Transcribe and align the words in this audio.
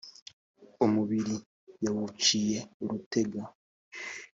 umubiri 0.85 1.35
yawuciye 1.83 2.59
urutenga. 2.83 3.41